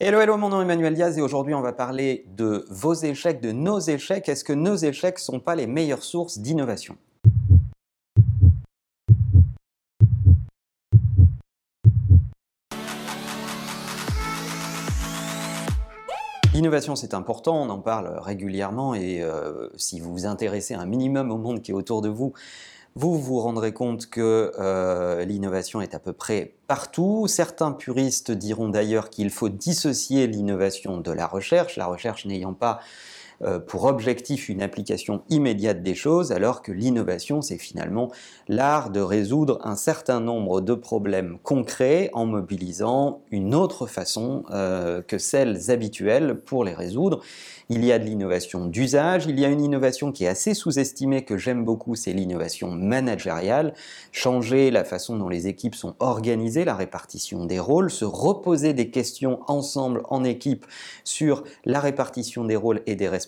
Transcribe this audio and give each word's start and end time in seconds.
Hello, 0.00 0.18
hello, 0.18 0.36
mon 0.36 0.48
nom 0.48 0.58
est 0.58 0.64
Emmanuel 0.64 0.92
Diaz 0.92 1.16
et 1.18 1.22
aujourd'hui 1.22 1.54
on 1.54 1.60
va 1.60 1.72
parler 1.72 2.26
de 2.36 2.64
vos 2.68 2.94
échecs, 2.94 3.40
de 3.40 3.52
nos 3.52 3.78
échecs. 3.78 4.28
Est-ce 4.28 4.42
que 4.42 4.52
nos 4.52 4.74
échecs 4.74 5.18
ne 5.18 5.20
sont 5.20 5.38
pas 5.38 5.54
les 5.54 5.68
meilleures 5.68 6.02
sources 6.02 6.38
d'innovation? 6.38 6.96
L'innovation, 16.52 16.96
c'est 16.96 17.14
important, 17.14 17.62
on 17.62 17.68
en 17.68 17.78
parle 17.78 18.18
régulièrement 18.18 18.96
et 18.96 19.22
euh, 19.22 19.68
si 19.76 20.00
vous 20.00 20.10
vous 20.10 20.26
intéressez 20.26 20.74
un 20.74 20.86
minimum 20.86 21.30
au 21.30 21.38
monde 21.38 21.62
qui 21.62 21.70
est 21.70 21.74
autour 21.74 22.02
de 22.02 22.08
vous, 22.08 22.32
vous 22.96 23.18
vous 23.18 23.40
rendrez 23.40 23.72
compte 23.72 24.08
que 24.08 24.52
euh, 24.58 25.24
l'innovation 25.24 25.80
est 25.80 25.94
à 25.94 25.98
peu 25.98 26.12
près 26.12 26.54
partout. 26.68 27.26
Certains 27.26 27.72
puristes 27.72 28.30
diront 28.30 28.68
d'ailleurs 28.68 29.10
qu'il 29.10 29.30
faut 29.30 29.48
dissocier 29.48 30.28
l'innovation 30.28 30.98
de 30.98 31.10
la 31.10 31.26
recherche, 31.26 31.76
la 31.76 31.86
recherche 31.86 32.24
n'ayant 32.24 32.54
pas 32.54 32.80
pour 33.66 33.84
objectif 33.84 34.48
une 34.48 34.62
application 34.62 35.22
immédiate 35.28 35.82
des 35.82 35.94
choses, 35.94 36.32
alors 36.32 36.62
que 36.62 36.72
l'innovation, 36.72 37.42
c'est 37.42 37.58
finalement 37.58 38.10
l'art 38.48 38.90
de 38.90 39.00
résoudre 39.00 39.58
un 39.64 39.76
certain 39.76 40.20
nombre 40.20 40.60
de 40.60 40.74
problèmes 40.74 41.38
concrets 41.42 42.10
en 42.12 42.26
mobilisant 42.26 43.22
une 43.30 43.54
autre 43.54 43.86
façon 43.86 44.44
euh, 44.50 45.02
que 45.02 45.18
celles 45.18 45.70
habituelles 45.70 46.40
pour 46.44 46.64
les 46.64 46.74
résoudre. 46.74 47.20
Il 47.70 47.84
y 47.84 47.92
a 47.92 47.98
de 47.98 48.04
l'innovation 48.04 48.66
d'usage, 48.66 49.24
il 49.26 49.40
y 49.40 49.44
a 49.44 49.48
une 49.48 49.62
innovation 49.62 50.12
qui 50.12 50.24
est 50.24 50.28
assez 50.28 50.52
sous-estimée 50.52 51.24
que 51.24 51.38
j'aime 51.38 51.64
beaucoup, 51.64 51.94
c'est 51.94 52.12
l'innovation 52.12 52.70
managériale. 52.70 53.72
Changer 54.12 54.70
la 54.70 54.84
façon 54.84 55.16
dont 55.16 55.30
les 55.30 55.46
équipes 55.46 55.74
sont 55.74 55.94
organisées, 55.98 56.64
la 56.64 56.74
répartition 56.74 57.46
des 57.46 57.58
rôles, 57.58 57.90
se 57.90 58.04
reposer 58.04 58.74
des 58.74 58.90
questions 58.90 59.40
ensemble 59.46 60.02
en 60.10 60.24
équipe 60.24 60.66
sur 61.04 61.44
la 61.64 61.80
répartition 61.80 62.44
des 62.44 62.56
rôles 62.56 62.82
et 62.86 62.96
des 62.96 63.08
responsabilités. 63.08 63.23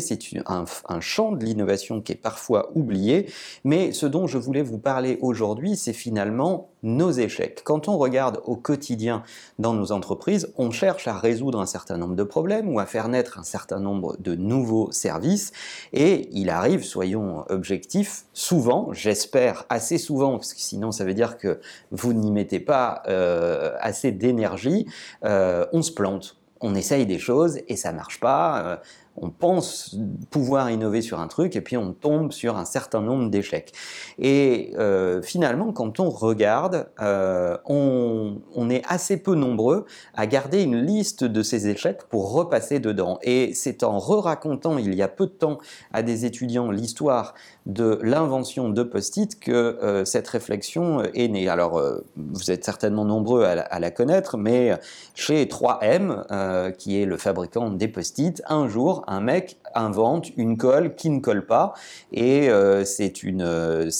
C'est 0.00 0.18
un, 0.46 1.00
champ 1.00 1.32
de 1.32 1.44
l'innovation 1.44 2.00
qui 2.00 2.12
est 2.12 2.16
parfois 2.16 2.70
oublié, 2.74 3.30
mais 3.64 3.92
ce 3.92 4.06
dont 4.06 4.26
je 4.26 4.38
voulais 4.38 4.62
vous 4.62 4.78
parler 4.78 5.18
aujourd'hui, 5.20 5.76
c'est 5.76 5.92
finalement 5.92 6.70
nos 6.82 7.10
échecs. 7.10 7.62
Quand 7.64 7.88
on 7.88 7.96
regarde 7.96 8.40
au 8.44 8.56
quotidien 8.56 9.22
dans 9.58 9.72
nos 9.72 9.90
entreprises, 9.90 10.52
on 10.58 10.70
cherche 10.70 11.08
à 11.08 11.16
résoudre 11.16 11.60
un 11.60 11.66
certain 11.66 11.96
nombre 11.96 12.14
de 12.14 12.22
problèmes 12.22 12.68
ou 12.68 12.78
à 12.78 12.86
faire 12.86 13.08
naître 13.08 13.38
un 13.38 13.42
certain 13.42 13.80
nombre 13.80 14.16
de 14.18 14.34
nouveaux 14.34 14.92
services 14.92 15.52
et 15.92 16.28
il 16.32 16.50
arrive, 16.50 16.84
soyons 16.84 17.44
objectifs, 17.48 18.24
souvent, 18.32 18.92
j'espère 18.92 19.64
assez 19.68 19.98
souvent, 19.98 20.32
parce 20.32 20.52
que 20.54 20.60
sinon 20.60 20.92
ça 20.92 21.04
veut 21.04 21.14
dire 21.14 21.38
que 21.38 21.60
vous 21.90 22.12
n'y 22.12 22.30
mettez 22.30 22.60
pas 22.60 23.02
euh, 23.08 23.74
assez 23.80 24.12
d'énergie, 24.12 24.86
euh, 25.24 25.66
on 25.72 25.82
se 25.82 25.92
plante. 25.92 26.36
On 26.60 26.74
essaye 26.74 27.04
des 27.04 27.18
choses 27.18 27.58
et 27.68 27.76
ça 27.76 27.92
marche 27.92 28.20
pas. 28.20 28.80
On 29.16 29.30
pense 29.30 29.96
pouvoir 30.30 30.70
innover 30.70 31.00
sur 31.00 31.20
un 31.20 31.28
truc 31.28 31.54
et 31.54 31.60
puis 31.60 31.76
on 31.76 31.92
tombe 31.92 32.32
sur 32.32 32.56
un 32.56 32.64
certain 32.64 33.00
nombre 33.00 33.30
d'échecs. 33.30 33.72
Et 34.18 34.72
euh, 34.76 35.22
finalement, 35.22 35.72
quand 35.72 36.00
on 36.00 36.10
regarde, 36.10 36.88
euh, 37.00 37.56
on, 37.66 38.70
est 38.70 38.82
assez 38.88 39.18
peu 39.18 39.34
nombreux 39.34 39.84
à 40.14 40.26
garder 40.26 40.62
une 40.62 40.80
liste 40.80 41.22
de 41.22 41.42
ces 41.42 41.68
échecs 41.68 42.04
pour 42.08 42.32
repasser 42.32 42.80
dedans. 42.80 43.18
Et 43.22 43.52
c'est 43.54 43.84
en 43.84 43.98
re-racontant 43.98 44.78
il 44.78 44.94
y 44.94 45.02
a 45.02 45.08
peu 45.08 45.26
de 45.26 45.32
temps 45.32 45.58
à 45.92 46.02
des 46.02 46.24
étudiants 46.24 46.70
l'histoire 46.70 47.34
de 47.66 47.98
l'invention 48.02 48.70
de 48.70 48.82
Post-it 48.82 49.38
que 49.38 49.52
euh, 49.52 50.04
cette 50.04 50.26
réflexion 50.26 51.02
est 51.02 51.28
née. 51.28 51.48
Alors, 51.48 51.80
vous 52.16 52.50
êtes 52.50 52.64
certainement 52.64 53.04
nombreux 53.04 53.44
à 53.44 53.54
la, 53.54 53.62
à 53.62 53.78
la 53.78 53.90
connaître, 53.90 54.38
mais 54.38 54.72
chez 55.14 55.44
3M, 55.44 56.72
qui 56.76 57.00
est 57.00 57.04
le 57.04 57.16
fabricant 57.16 57.70
des 57.70 57.88
Post-it, 57.88 58.42
un 58.48 58.66
jour, 58.68 59.03
un 59.06 59.20
mec 59.20 59.58
invente 59.74 60.30
une 60.36 60.56
colle 60.56 60.94
qui 60.94 61.10
ne 61.10 61.20
colle 61.20 61.46
pas 61.46 61.74
et 62.12 62.48
euh, 62.48 62.84
euh, 62.84 63.90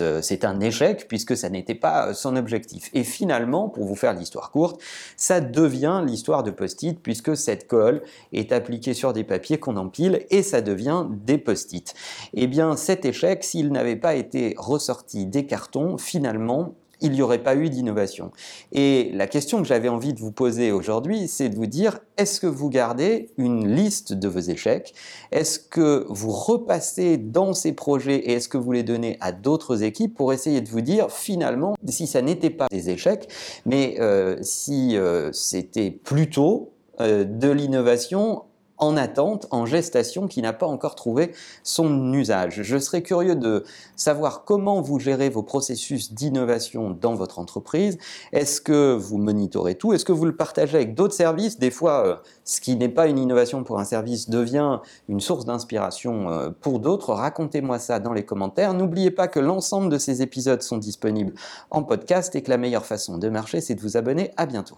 euh, 0.00 0.22
c'est 0.22 0.44
un 0.44 0.60
échec 0.60 1.06
puisque 1.08 1.36
ça 1.36 1.48
n'était 1.50 1.74
pas 1.74 2.14
son 2.14 2.36
objectif. 2.36 2.90
Et 2.94 3.04
finalement, 3.04 3.68
pour 3.68 3.84
vous 3.84 3.94
faire 3.94 4.14
l'histoire 4.14 4.50
courte, 4.50 4.80
ça 5.16 5.40
devient 5.40 6.02
l'histoire 6.06 6.42
de 6.42 6.50
post-it 6.50 6.98
puisque 7.00 7.36
cette 7.36 7.66
colle 7.66 8.02
est 8.32 8.52
appliquée 8.52 8.94
sur 8.94 9.12
des 9.12 9.24
papiers 9.24 9.58
qu'on 9.58 9.76
empile 9.76 10.24
et 10.30 10.42
ça 10.42 10.60
devient 10.60 11.06
des 11.10 11.38
post-it. 11.38 11.94
Eh 12.34 12.46
bien, 12.46 12.76
cet 12.76 13.04
échec, 13.04 13.44
s'il 13.44 13.70
n'avait 13.72 13.96
pas 13.96 14.14
été 14.14 14.54
ressorti 14.58 15.26
des 15.26 15.46
cartons, 15.46 15.98
finalement, 15.98 16.74
il 17.00 17.12
n'y 17.12 17.22
aurait 17.22 17.42
pas 17.42 17.54
eu 17.54 17.70
d'innovation. 17.70 18.32
Et 18.72 19.10
la 19.14 19.26
question 19.26 19.58
que 19.62 19.68
j'avais 19.68 19.88
envie 19.88 20.12
de 20.12 20.20
vous 20.20 20.32
poser 20.32 20.72
aujourd'hui, 20.72 21.28
c'est 21.28 21.48
de 21.48 21.56
vous 21.56 21.66
dire, 21.66 22.00
est-ce 22.16 22.40
que 22.40 22.46
vous 22.46 22.68
gardez 22.68 23.30
une 23.38 23.68
liste 23.74 24.12
de 24.12 24.28
vos 24.28 24.40
échecs? 24.40 24.94
Est-ce 25.30 25.58
que 25.58 26.06
vous 26.08 26.30
repassez 26.30 27.16
dans 27.16 27.54
ces 27.54 27.72
projets 27.72 28.16
et 28.16 28.32
est-ce 28.32 28.48
que 28.48 28.58
vous 28.58 28.72
les 28.72 28.82
donnez 28.82 29.16
à 29.20 29.32
d'autres 29.32 29.82
équipes 29.82 30.14
pour 30.14 30.32
essayer 30.32 30.60
de 30.60 30.68
vous 30.68 30.80
dire, 30.80 31.10
finalement, 31.10 31.74
si 31.86 32.06
ça 32.06 32.22
n'était 32.22 32.50
pas 32.50 32.66
des 32.70 32.90
échecs, 32.90 33.28
mais 33.66 33.96
euh, 34.00 34.36
si 34.42 34.96
euh, 34.96 35.30
c'était 35.32 35.90
plutôt 35.90 36.72
euh, 37.00 37.24
de 37.24 37.48
l'innovation 37.48 38.42
en 38.78 38.96
attente, 38.96 39.46
en 39.50 39.66
gestation, 39.66 40.28
qui 40.28 40.42
n'a 40.42 40.52
pas 40.52 40.66
encore 40.66 40.94
trouvé 40.94 41.32
son 41.62 42.12
usage. 42.12 42.62
Je 42.62 42.78
serais 42.78 43.02
curieux 43.02 43.36
de 43.36 43.64
savoir 43.96 44.44
comment 44.44 44.80
vous 44.80 44.98
gérez 44.98 45.28
vos 45.28 45.42
processus 45.42 46.12
d'innovation 46.12 46.90
dans 46.90 47.14
votre 47.14 47.38
entreprise. 47.38 47.98
Est-ce 48.32 48.60
que 48.60 48.94
vous 48.94 49.18
monitorez 49.18 49.74
tout 49.74 49.92
Est-ce 49.92 50.04
que 50.04 50.12
vous 50.12 50.24
le 50.24 50.36
partagez 50.36 50.76
avec 50.76 50.94
d'autres 50.94 51.14
services 51.14 51.58
Des 51.58 51.70
fois, 51.70 52.06
euh, 52.06 52.16
ce 52.44 52.60
qui 52.60 52.76
n'est 52.76 52.88
pas 52.88 53.06
une 53.06 53.18
innovation 53.18 53.64
pour 53.64 53.78
un 53.78 53.84
service 53.84 54.30
devient 54.30 54.80
une 55.08 55.20
source 55.20 55.44
d'inspiration 55.44 56.30
euh, 56.30 56.50
pour 56.50 56.80
d'autres. 56.80 57.12
Racontez-moi 57.12 57.78
ça 57.78 57.98
dans 57.98 58.12
les 58.12 58.24
commentaires. 58.24 58.74
N'oubliez 58.74 59.10
pas 59.10 59.28
que 59.28 59.40
l'ensemble 59.40 59.90
de 59.90 59.98
ces 59.98 60.22
épisodes 60.22 60.62
sont 60.62 60.78
disponibles 60.78 61.34
en 61.70 61.82
podcast 61.82 62.34
et 62.36 62.42
que 62.42 62.50
la 62.50 62.58
meilleure 62.58 62.86
façon 62.86 63.18
de 63.18 63.28
marcher, 63.28 63.60
c'est 63.60 63.74
de 63.74 63.80
vous 63.80 63.96
abonner. 63.96 64.30
À 64.36 64.46
bientôt. 64.46 64.76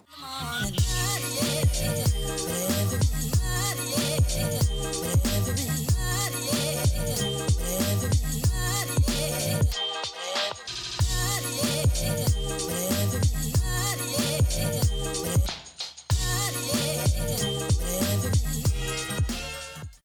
yeah. 4.00 5.29